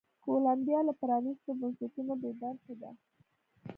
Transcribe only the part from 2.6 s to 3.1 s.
ده.